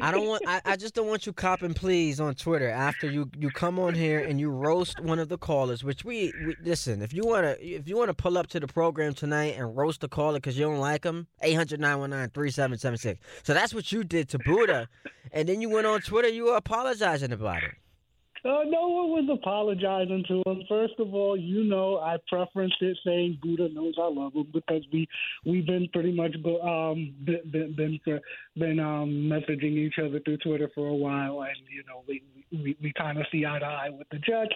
[0.00, 0.42] I don't want.
[0.46, 3.94] I, I just don't want you copping please on Twitter after you, you come on
[3.94, 5.84] here and you roast one of the callers.
[5.84, 7.02] Which we, we listen.
[7.02, 10.08] If you wanna if you wanna pull up to the program tonight and roast a
[10.08, 13.18] caller because you don't like him, 800-919-3776.
[13.42, 14.88] So that's what you did to Buddha,
[15.32, 16.28] and then you went on Twitter.
[16.28, 17.72] You were apologizing about it.
[18.44, 20.62] Uh, no one was apologizing to him.
[20.68, 24.82] First of all, you know I preferenced it saying Buddha knows I love him because
[24.92, 25.08] we
[25.46, 27.98] we've been pretty much um been been been,
[28.56, 32.76] been um messaging each other through Twitter for a while, and you know we we,
[32.82, 34.54] we kind of see eye to eye with the Jets.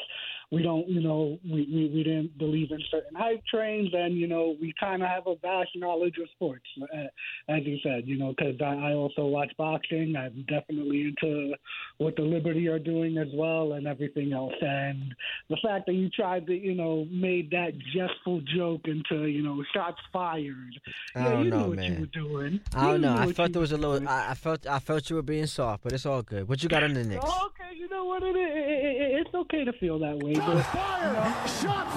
[0.50, 4.26] We don't, you know, we, we, we didn't believe in certain hype trains, and you
[4.26, 7.08] know we kind of have a vast knowledge of sports, uh,
[7.50, 10.16] as you said, you know, because I, I also watch boxing.
[10.16, 11.54] I'm definitely into
[11.98, 14.54] what the Liberty are doing as well and everything else.
[14.61, 15.14] And
[15.50, 19.62] the fact that you tried to, you know, made that jestful joke into, you know,
[19.74, 20.80] shots fired.
[21.14, 21.92] I yeah, don't you know, what man.
[21.92, 22.61] you were doing.
[22.74, 23.14] I don't You know.
[23.16, 23.88] knew I you there was a little.
[23.96, 24.07] Doing.
[24.09, 24.66] I, I felt.
[24.66, 26.48] I felt you were being soft, but it's all good.
[26.48, 27.24] What you got on the Knicks?
[27.24, 28.37] Okay, you know what it is.
[28.37, 30.35] It- it- It's okay to feel that way.
[30.35, 30.62] But,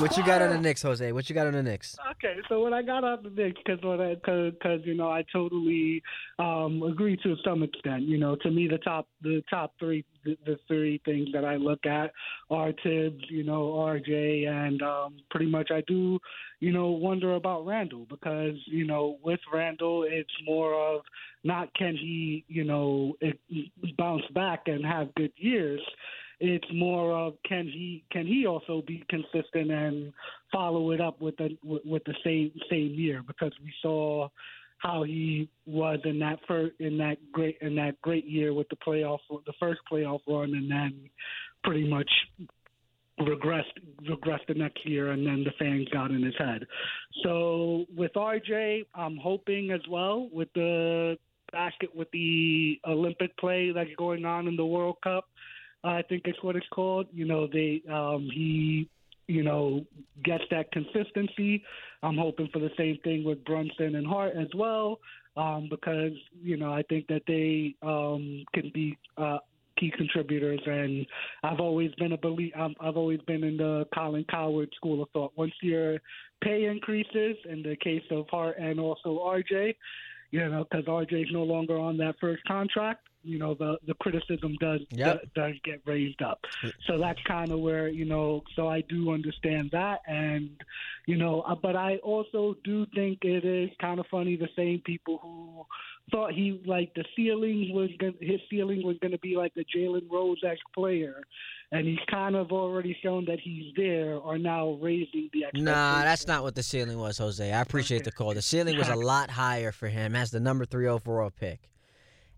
[0.01, 1.11] What you got on the Knicks, Jose?
[1.11, 1.95] What you got on the Knicks?
[2.11, 3.79] Okay, so when I got on the Knicks, because
[4.15, 6.01] because you know I totally
[6.39, 8.03] um, agree to some extent.
[8.03, 11.85] You know, to me the top the top three the, three things that I look
[11.85, 12.11] at
[12.49, 16.19] are Thibs, you know, RJ, and um, pretty much I do
[16.61, 21.01] you know wonder about Randle because you know with Randle it's more of
[21.43, 23.17] not can he you know
[23.97, 25.81] bounce back and have good years.
[26.39, 30.13] It's more of can he can he also be consistent and
[30.51, 34.29] follow it up with the with the same same year because we saw
[34.81, 38.75] how he was in that first in that great in that great year with the
[38.75, 41.09] playoff the first playoff run and then
[41.63, 42.09] pretty much
[43.19, 43.63] regressed
[44.09, 46.65] regressed the next year and then the fans got in his head.
[47.23, 51.17] So with RJ, I'm hoping as well with the
[51.51, 55.25] basket with the Olympic play that's going on in the World Cup.
[55.83, 57.07] I think it's what it's called.
[57.11, 58.89] You know, they um he
[59.31, 59.85] you know,
[60.23, 61.63] gets that consistency.
[62.03, 64.99] I'm hoping for the same thing with Brunson and Hart as well,
[65.37, 66.13] um, because
[66.43, 69.37] you know I think that they um, can be uh,
[69.77, 70.59] key contributors.
[70.65, 71.05] And
[71.43, 72.51] I've always been a belief.
[72.57, 75.31] I've, I've always been in the Colin Cowherd school of thought.
[75.35, 75.99] Once your
[76.43, 79.75] pay increases, in the case of Hart and also RJ,
[80.31, 83.07] you know, because RJ is no longer on that first contract.
[83.23, 85.21] You know, the the criticism does Yep.
[85.21, 86.39] does, does get raised up.
[86.87, 88.43] So that's kind of where you know.
[88.55, 90.49] So I do understand that, and
[91.05, 94.81] you know, uh, but I also do think it is kind of funny the same
[94.85, 95.65] people who
[96.11, 99.65] thought he like the ceiling was gonna, his ceiling was going to be like the
[99.65, 101.21] Jalen Rose esque player,
[101.71, 104.19] and he's kind of already shown that he's there.
[104.21, 105.65] Are now raising the expectations.
[105.65, 107.51] Nah, that's not what the ceiling was, Jose.
[107.51, 108.33] I appreciate the call.
[108.33, 111.69] The ceiling was a lot higher for him as the number three overall pick,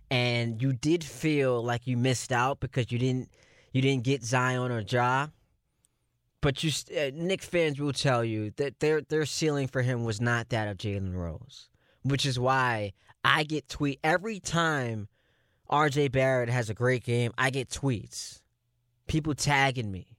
[0.09, 3.29] and you did feel like you missed out because you didn't
[3.71, 5.27] you didn't get Zion or Ja.
[6.41, 10.19] But you, uh, Knick fans will tell you that their their ceiling for him was
[10.19, 11.69] not that of Jalen Rose,
[12.03, 15.07] which is why I get tweet every time
[15.69, 16.09] R.J.
[16.09, 17.31] Barrett has a great game.
[17.37, 18.41] I get tweets,
[19.07, 20.17] people tagging me.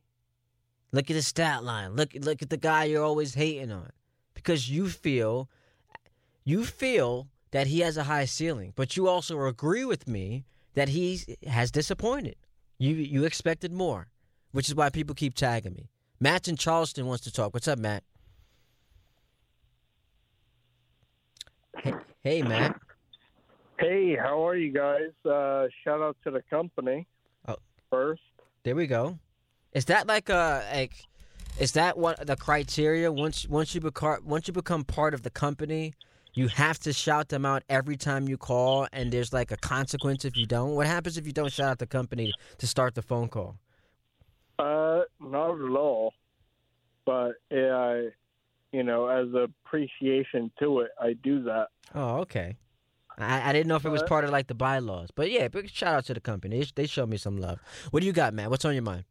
[0.92, 1.94] Look at the stat line.
[1.94, 3.90] Look look at the guy you're always hating on.
[4.32, 5.48] Because you feel
[6.44, 10.88] you feel that he has a high ceiling, but you also agree with me that
[10.88, 12.34] he has disappointed.
[12.78, 14.08] You you expected more,
[14.50, 15.88] which is why people keep tagging me.
[16.18, 17.54] Matt in Charleston wants to talk.
[17.54, 18.02] What's up, Matt?
[21.78, 22.74] Hey, hey Matt.
[23.78, 25.12] Hey, how are you guys?
[25.24, 27.06] Uh, shout out to the company.
[27.46, 27.54] Oh.
[27.88, 28.22] First,
[28.64, 29.20] There we go.
[29.72, 31.04] Is that like a like?
[31.60, 33.12] Is that what the criteria?
[33.12, 35.94] Once once you become once you become part of the company,
[36.34, 40.24] you have to shout them out every time you call, and there's like a consequence
[40.24, 40.74] if you don't.
[40.74, 43.56] What happens if you don't shout out the company to start the phone call?
[44.58, 46.12] uh, not at all.
[47.04, 47.96] but uh,
[48.72, 51.68] you know, as appreciation to it, I do that.
[51.94, 52.56] Oh, okay.
[53.16, 55.70] I, I didn't know if it was part of like the bylaws, but yeah, big
[55.70, 56.58] shout out to the company.
[56.58, 57.60] They, they showed me some love.
[57.92, 58.50] What do you got, man?
[58.50, 59.04] What's on your mind?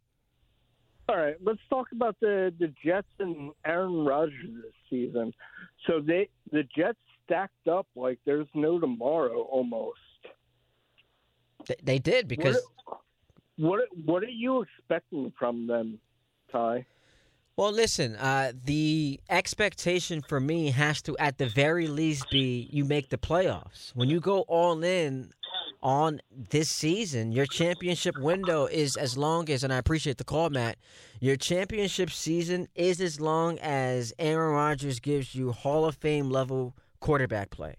[1.08, 5.34] All right, let's talk about the the Jets and Aaron Rodgers this season.
[5.88, 10.00] So they the Jets stacked up like there's no tomorrow almost.
[11.82, 13.00] They, did because what,
[13.58, 16.00] what what are you expecting from them,
[16.52, 16.86] Ty?
[17.56, 22.84] Well, listen, uh, the expectation for me has to, at the very least, be you
[22.84, 23.92] make the playoffs.
[23.94, 25.32] When you go all in
[25.84, 30.50] on this season, your championship window is as long as, and I appreciate the call,
[30.50, 30.78] Matt,
[31.20, 36.74] your championship season is as long as Aaron Rodgers gives you Hall of Fame level
[37.04, 37.76] quarterback play.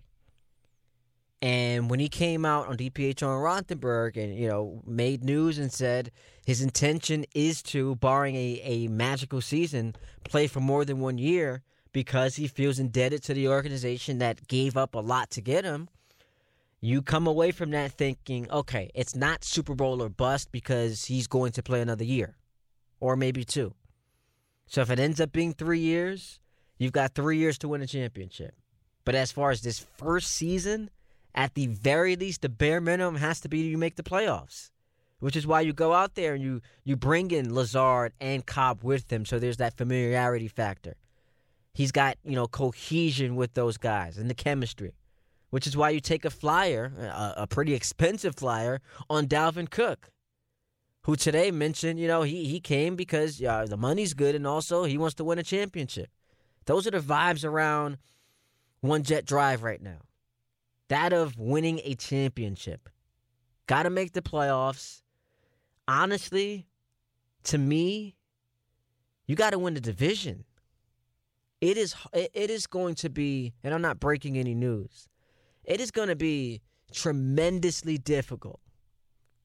[1.41, 5.73] And when he came out on DPH on Rothenberg and, you know, made news and
[5.73, 6.11] said
[6.47, 11.63] his intention is to, barring a, a magical season, play for more than one year
[11.93, 15.89] because he feels indebted to the organization that gave up a lot to get him,
[16.81, 21.27] you come away from that thinking, okay, it's not Super Bowl or bust because he's
[21.27, 22.37] going to play another year
[23.01, 23.75] or maybe two.
[24.67, 26.41] So if it ends up being three years,
[26.79, 28.55] you've got three years to win a championship.
[29.05, 30.91] But as far as this first season,
[31.35, 34.71] at the very least, the bare minimum has to be you make the playoffs,
[35.19, 38.83] which is why you go out there and you you bring in Lazard and Cobb
[38.83, 40.97] with him, so there's that familiarity factor.
[41.73, 44.95] He's got you know cohesion with those guys and the chemistry,
[45.51, 50.11] which is why you take a flyer, a, a pretty expensive flyer, on Dalvin Cook,
[51.03, 54.85] who today mentioned you know he he came because uh, the money's good and also
[54.85, 56.09] he wants to win a championship.
[56.67, 57.99] Those are the vibes around
[58.85, 59.99] one jet drive right now
[60.89, 62.91] that of winning a championship.
[63.67, 65.01] Got to make the playoffs.
[65.89, 66.67] Honestly,
[67.45, 68.15] to me,
[69.27, 70.45] you got to win the division.
[71.63, 75.09] It is it is going to be, and I'm not breaking any news.
[75.65, 76.61] It is going to be
[76.93, 78.61] tremendously difficult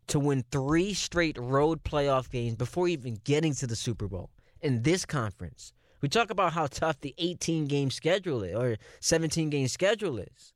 [0.08, 4.82] to win three straight road playoff games before even getting to the Super Bowl in
[4.82, 5.72] this conference.
[6.02, 10.54] We talk about how tough the 18 game schedule is, or 17 game schedule is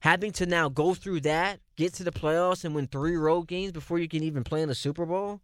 [0.00, 3.72] having to now go through that, get to the playoffs, and win three road games
[3.72, 5.40] before you can even play in the Super Bowl,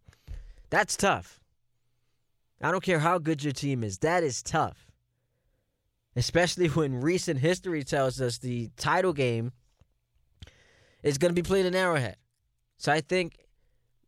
[0.69, 1.39] that's tough.
[2.61, 4.91] I don't care how good your team is, that is tough.
[6.15, 9.51] Especially when recent history tells us the title game
[11.03, 12.17] is going to be played in Arrowhead.
[12.79, 13.37] So I think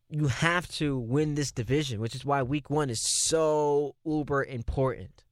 [0.10, 5.24] you have to win this division, which is why week one is so uber important.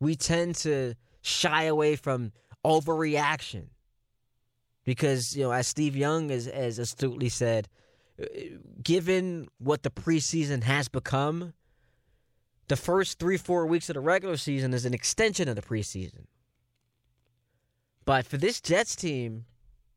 [0.00, 2.32] We tend to shy away from
[2.64, 3.68] overreaction
[4.84, 7.68] because you know as steve young has, has astutely said
[8.20, 8.26] uh,
[8.82, 11.52] given what the preseason has become
[12.68, 16.24] the first three four weeks of the regular season is an extension of the preseason
[18.04, 19.44] but for this jets team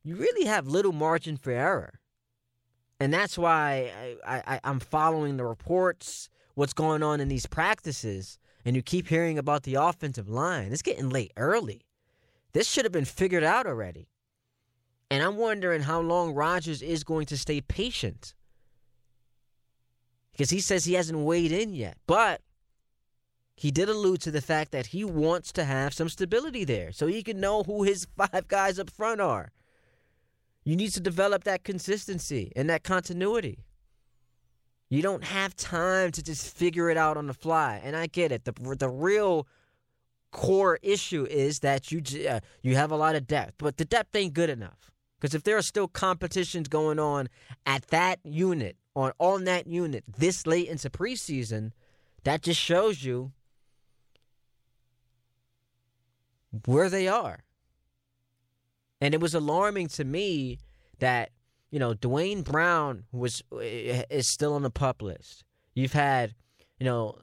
[0.04, 2.00] you really have little margin for error
[3.00, 3.92] and that's why
[4.26, 9.08] I, I, i'm following the reports what's going on in these practices and you keep
[9.08, 11.82] hearing about the offensive line it's getting late early
[12.54, 14.10] this should have been figured out already
[15.10, 18.34] and I'm wondering how long Rodgers is going to stay patient.
[20.32, 21.98] Because he says he hasn't weighed in yet.
[22.06, 22.42] But
[23.56, 27.08] he did allude to the fact that he wants to have some stability there so
[27.08, 29.52] he can know who his five guys up front are.
[30.68, 33.64] You need to develop that consistency and that continuity.
[34.90, 37.80] You don't have time to just figure it out on the fly.
[37.82, 38.44] And I get it.
[38.44, 39.48] The, the real
[40.32, 44.14] core issue is that you uh, you have a lot of depth, but the depth
[44.14, 44.92] ain't good enough.
[45.18, 47.30] Because if there are still competitions going on
[47.66, 51.72] at that unit, on on that unit this late into preseason,
[52.26, 53.32] that just shows you
[56.66, 57.46] where they are.
[59.00, 60.60] And it was alarming to me
[61.00, 61.32] that
[61.72, 65.44] you know Duane Brown was is still on the pup list.
[65.74, 66.34] You've had
[66.80, 67.20] you know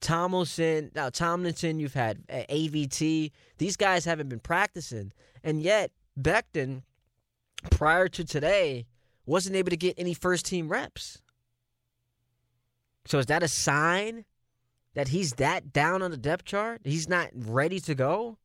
[0.00, 3.30] Tomlinson, now Tomlinson, you've had uh, AVT.
[3.58, 6.82] These guys haven't been practicing, and yet Becton,
[7.70, 8.86] prior to today,
[9.24, 11.22] wasn't able to get any first team reps.
[13.06, 14.24] So is that a sign
[14.94, 16.80] that he's that down on the depth chart?
[16.84, 18.38] He's not ready to go.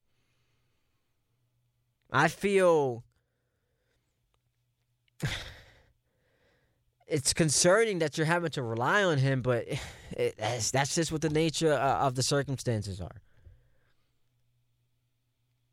[2.12, 3.04] I feel
[7.08, 9.66] it's concerning that you're having to rely on him, but
[10.12, 13.22] it, that's, that's just what the nature uh, of the circumstances are.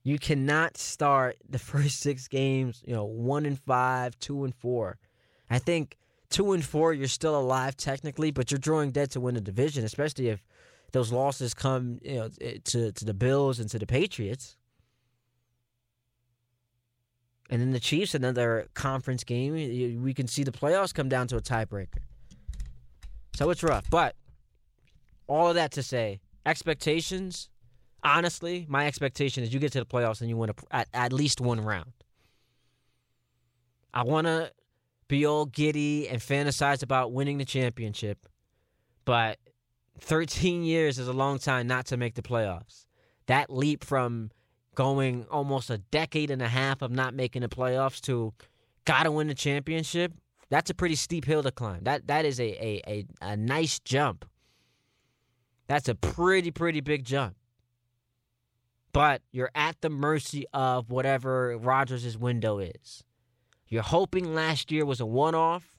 [0.02, 4.98] You cannot start the first six games, you know, one and five, two and four.
[5.50, 5.96] I think
[6.30, 9.84] two and four, you're still alive technically, but you're drawing dead to win the division,
[9.84, 10.44] especially if
[10.92, 12.28] those losses come you know
[12.64, 14.56] to to the Bills and to the Patriots.
[17.50, 19.54] And then the Chiefs, another conference game,
[20.02, 21.98] we can see the playoffs come down to a tiebreaker.
[23.34, 23.88] So it's rough.
[23.90, 24.16] But
[25.26, 27.48] all of that to say, expectations,
[28.02, 31.12] honestly, my expectation is you get to the playoffs and you win a, at, at
[31.12, 31.92] least one round.
[33.92, 34.50] I want to
[35.08, 38.26] be all giddy and fantasize about winning the championship,
[39.04, 39.38] but
[40.00, 42.86] 13 years is a long time not to make the playoffs.
[43.26, 44.30] That leap from
[44.74, 48.32] going almost a decade and a half of not making the playoffs to
[48.84, 50.12] gotta win the championship,
[50.50, 51.84] that's a pretty steep hill to climb.
[51.84, 54.24] That that is a a, a, a nice jump.
[55.66, 57.36] That's a pretty, pretty big jump.
[58.92, 63.02] But you're at the mercy of whatever Rodgers' window is.
[63.66, 65.78] You're hoping last year was a one off,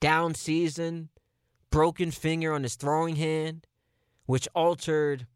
[0.00, 1.10] down season,
[1.70, 3.66] broken finger on his throwing hand,
[4.26, 5.26] which altered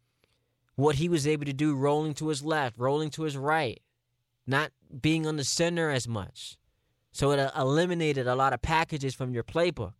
[0.76, 3.80] what he was able to do rolling to his left, rolling to his right,
[4.46, 6.56] not being on the center as much.
[7.12, 9.92] So it uh, eliminated a lot of packages from your playbook.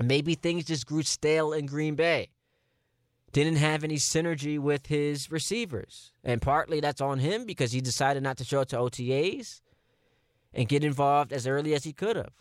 [0.00, 2.30] Maybe things just grew stale in Green Bay.
[3.32, 6.12] Didn't have any synergy with his receivers.
[6.24, 9.60] And partly that's on him because he decided not to show up to OTAs
[10.52, 12.32] and get involved as early as he could have.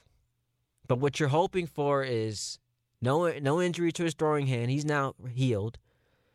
[0.88, 2.59] But what you're hoping for is
[3.01, 4.71] no no injury to his throwing hand.
[4.71, 5.77] He's now healed.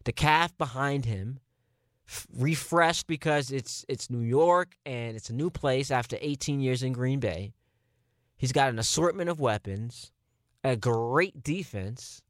[0.05, 1.39] The calf behind him
[2.09, 6.83] f- refreshed because it's it's New York and it's a new place after 18 years
[6.83, 7.53] in Green Bay.
[8.37, 10.11] He's got an assortment of weapons,
[10.65, 12.23] a great defense.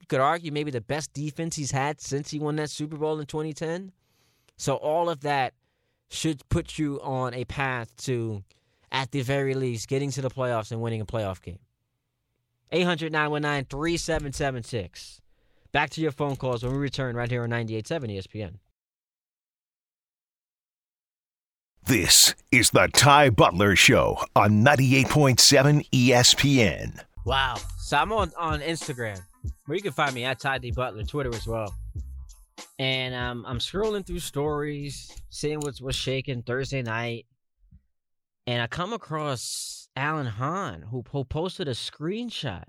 [0.00, 3.20] You could argue maybe the best defense he's had since he won that Super Bowl
[3.20, 3.92] in 2010.
[4.56, 5.54] So all of that
[6.10, 8.42] should put you on a path to
[8.92, 11.58] at the very least, getting to the playoffs and winning a playoff game.
[12.70, 15.21] 800 919 3776.
[15.72, 18.54] Back to your phone calls when we return right here on 98.7 ESPN.
[21.84, 27.00] This is the Ty Butler Show on 98.7 ESPN.
[27.24, 27.56] Wow.
[27.78, 29.20] So I'm on, on Instagram,
[29.66, 31.74] where you can find me at Ty D Butler, Twitter as well.
[32.78, 37.26] And um, I'm scrolling through stories, seeing what's what's shaking Thursday night
[38.46, 42.64] and I come across Alan Hahn, who, who posted a screenshot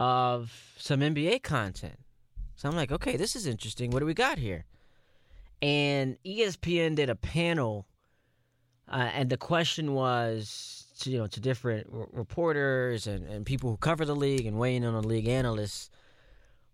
[0.00, 1.98] of some NBA content.
[2.56, 3.90] So I'm like, okay, this is interesting.
[3.90, 4.64] What do we got here?
[5.62, 7.86] And ESPN did a panel,
[8.88, 13.70] uh, and the question was, to, you know, to different r- reporters and, and people
[13.70, 15.90] who cover the league and weighing in on league analysts,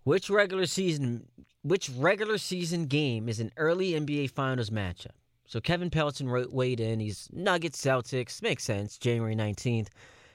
[0.05, 1.27] which regular season,
[1.63, 5.13] which regular season game is an early NBA Finals matchup?
[5.47, 7.01] So Kevin Pelton weighed in.
[7.01, 8.41] He's Nuggets, Celtics.
[8.41, 8.97] Makes sense.
[8.97, 9.89] January 19th.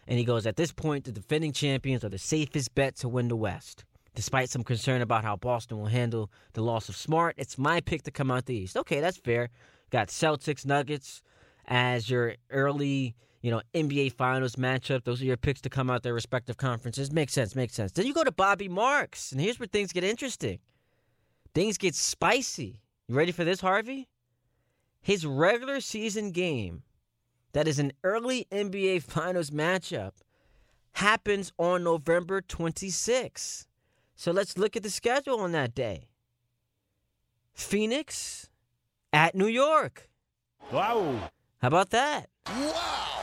[0.07, 3.27] And he goes, At this point, the defending champions are the safest bet to win
[3.27, 3.85] the West.
[4.13, 8.03] Despite some concern about how Boston will handle the loss of Smart, it's my pick
[8.03, 8.77] to come out the East.
[8.77, 9.49] Okay, that's fair.
[9.89, 11.21] Got Celtics, Nuggets
[11.67, 15.03] as your early, you know, NBA Finals matchup.
[15.03, 17.11] Those are your picks to come out their respective conferences.
[17.11, 17.91] Makes sense, makes sense.
[17.91, 20.59] Then you go to Bobby Marks, and here's where things get interesting.
[21.53, 22.81] Things get spicy.
[23.07, 24.07] You ready for this, Harvey?
[25.05, 26.81] his regular season game,
[27.55, 30.11] that is an early NBA Finals matchup,
[30.91, 33.65] happens on November 26th.
[34.13, 36.09] So let's look at the schedule on that day
[37.53, 38.49] Phoenix
[39.13, 40.09] at New York.
[40.69, 41.31] Wow.
[41.59, 42.27] How about that?
[42.45, 43.21] Wow.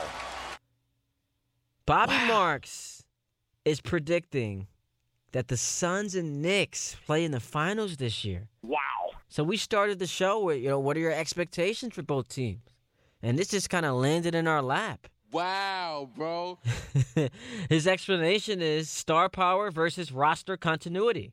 [1.85, 2.29] Bobby wow.
[2.29, 3.05] Marks
[3.67, 4.67] is predicting
[5.33, 8.49] that the Suns and Knicks play in the finals this year.
[8.63, 8.79] Wow.
[9.29, 12.72] So we started the show with, you know, what are your expectations for both teams?
[13.23, 15.07] And this just kind of landed in our lap.
[15.31, 16.59] Wow, bro.
[17.69, 21.33] His explanation is star power versus roster continuity.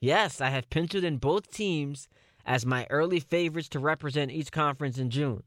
[0.00, 2.08] Yes, I have penciled in both teams
[2.46, 5.42] as my early favorites to represent each conference in June.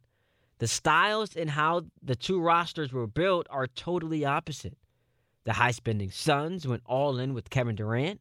[0.60, 4.78] The styles and how the two rosters were built are totally opposite.
[5.46, 8.20] The high spending Suns went all in with Kevin Durant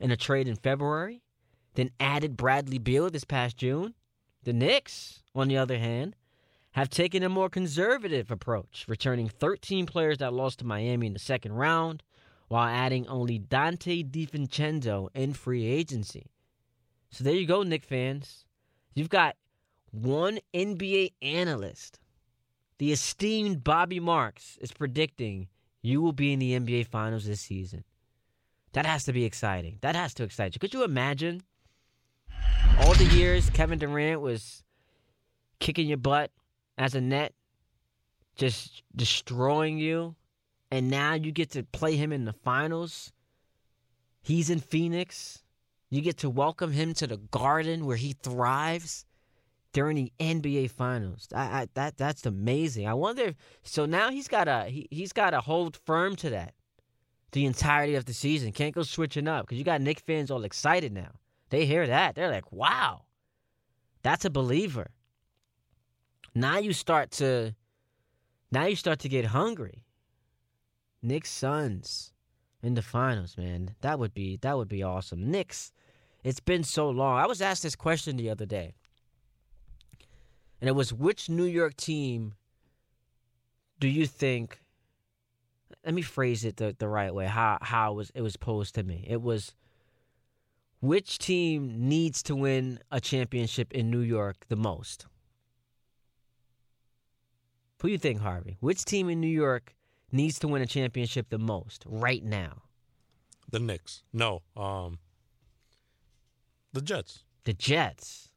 [0.00, 1.22] in a trade in February
[1.76, 3.94] then added Bradley Beal this past June.
[4.42, 6.16] The Knicks, on the other hand,
[6.76, 11.18] have taken a more conservative approach, returning 13 players that lost to Miami in the
[11.18, 12.02] second round,
[12.48, 16.26] while adding only Donte DiVincenzo in free agency.
[17.10, 18.44] So there you go, Knick fans.
[18.94, 19.36] You've got
[19.90, 21.98] one NBA analyst,
[22.76, 25.48] the esteemed Bobby Marks, is predicting
[25.80, 27.84] you will be in the NBA Finals this season.
[28.74, 29.78] That has to be exciting.
[29.80, 30.58] That has to excite you.
[30.58, 31.40] Could you imagine
[32.80, 34.62] all the years Kevin Durant was
[35.58, 36.30] kicking your butt
[36.78, 37.32] as a net,
[38.36, 40.14] just destroying you,
[40.70, 43.12] and now you get to play him in the finals.
[44.20, 45.42] He's in Phoenix.
[45.88, 49.06] You get to welcome him to the garden where he thrives
[49.72, 51.28] during the NBA Finals.
[51.34, 52.88] I, I, that that's amazing.
[52.88, 53.24] I wonder.
[53.24, 56.54] If, so now he's got a he, he's got to hold firm to that
[57.32, 58.52] the entirety of the season.
[58.52, 61.10] Can't go switching up because you got Knick fans all excited now.
[61.50, 63.02] They hear that they're like, "Wow,
[64.02, 64.90] that's a believer."
[66.36, 67.54] Now you start to
[68.52, 69.86] now you start to get hungry.
[71.00, 72.12] Knicks Suns
[72.62, 73.74] in the finals, man.
[73.80, 75.30] That would be that would be awesome.
[75.30, 75.72] Knicks,
[76.22, 77.18] it's been so long.
[77.18, 78.74] I was asked this question the other day.
[80.60, 82.34] And it was which New York team
[83.80, 84.60] do you think
[85.86, 88.74] let me phrase it the, the right way, how how it was it was posed
[88.74, 89.06] to me.
[89.08, 89.54] It was
[90.80, 95.06] which team needs to win a championship in New York the most?
[97.80, 98.56] Who do you think, Harvey?
[98.60, 99.74] Which team in New York
[100.12, 102.62] needs to win a championship the most right now?
[103.50, 104.02] The Knicks.
[104.12, 104.42] No.
[104.56, 104.98] Um.
[106.72, 107.24] The Jets.
[107.44, 108.30] The Jets.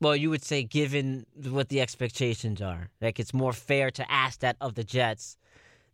[0.00, 4.40] Well, you would say, given what the expectations are, like it's more fair to ask
[4.40, 5.36] that of the Jets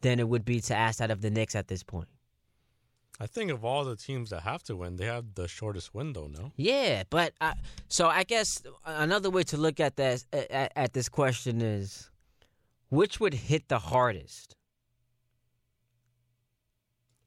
[0.00, 2.08] than it would be to ask that of the Knicks at this point.
[3.22, 6.26] I think of all the teams that have to win, they have the shortest window.
[6.26, 6.52] No.
[6.56, 7.52] Yeah, but I,
[7.88, 12.09] so I guess another way to look at this at, at this question is,
[12.90, 14.56] which would hit the hardest?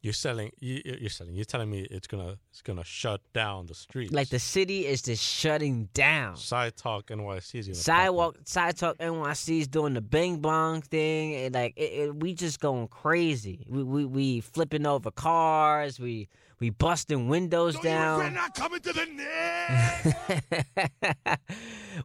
[0.03, 0.51] You're selling.
[0.59, 1.33] You, you're selling.
[1.33, 4.11] You're telling me it's gonna it's gonna shut down the streets.
[4.11, 6.35] Like the city is just shutting down.
[6.35, 8.35] Side Talk NYC is gonna sidewalk.
[8.43, 12.59] Side Talk NYC is doing the bing bong thing, and like it, it, we just
[12.59, 13.65] going crazy.
[13.69, 16.01] We, we we flipping over cars.
[16.01, 16.27] We
[16.59, 18.19] we busting windows Don't down.
[18.19, 19.05] We're not coming to the
[21.25, 21.39] net.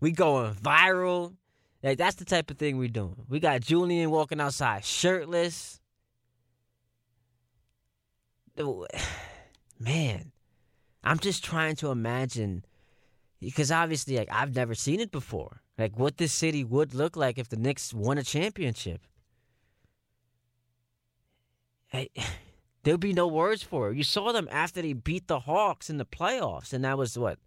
[0.00, 1.34] we going viral.
[1.83, 3.24] Like that's the type of thing we're doing.
[3.29, 5.81] We got Julian walking outside shirtless.
[9.79, 10.33] Man,
[11.05, 12.64] I'm just trying to imagine
[13.41, 15.62] because obviously like I've never seen it before.
[15.79, 19.03] Like what this city would look like if the Knicks won a championship.
[21.87, 22.11] Hey,
[22.83, 23.97] there'd be no words for it.
[23.97, 27.39] You saw them after they beat the Hawks in the playoffs, and that was what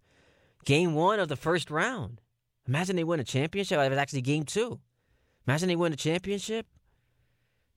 [0.64, 2.21] game one of the first round.
[2.66, 3.78] Imagine they win a championship.
[3.78, 4.78] It was actually game two.
[5.46, 6.66] Imagine they win a championship.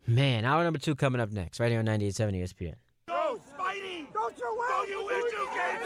[0.06, 2.76] Man, hour number two coming up next, right here on 98.7 ESPN.
[3.08, 4.06] Go, Spidey!
[4.14, 4.68] Don't you win!
[4.70, 5.82] Don't you win two games?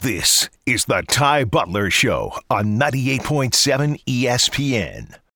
[0.00, 5.14] This is the Ty Butler Show on 98.7 ESPN.